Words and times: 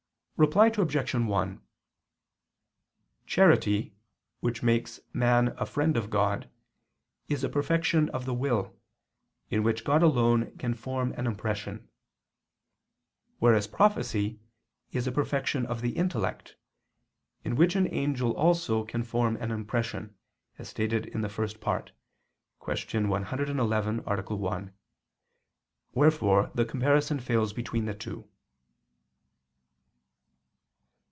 Reply 0.43 0.71
Obj. 0.75 1.13
1: 1.13 1.61
Charity 3.27 3.95
which 4.39 4.63
makes 4.63 4.99
man 5.13 5.49
a 5.55 5.67
friend 5.67 5.95
of 5.95 6.09
God, 6.09 6.49
is 7.29 7.43
a 7.43 7.49
perfection 7.49 8.09
of 8.09 8.25
the 8.25 8.33
will, 8.33 8.75
in 9.51 9.61
which 9.61 9.83
God 9.83 10.01
alone 10.01 10.57
can 10.57 10.73
form 10.73 11.11
an 11.15 11.27
impression; 11.27 11.87
whereas 13.37 13.67
prophecy 13.67 14.39
is 14.91 15.05
a 15.05 15.11
perfection 15.11 15.67
of 15.67 15.81
the 15.81 15.91
intellect, 15.91 16.55
in 17.43 17.55
which 17.55 17.75
an 17.75 17.87
angel 17.93 18.31
also 18.35 18.83
can 18.83 19.03
form 19.03 19.35
an 19.35 19.51
impression, 19.51 20.15
as 20.57 20.67
stated 20.69 21.05
in 21.05 21.21
the 21.21 21.29
First 21.29 21.59
Part 21.61 21.91
(Q. 22.65 23.05
111, 23.07 23.99
A. 24.07 24.23
1), 24.35 24.73
wherefore 25.93 26.49
the 26.55 26.65
comparison 26.65 27.19
fails 27.19 27.53
between 27.53 27.85
the 27.85 27.93
two. 27.93 28.27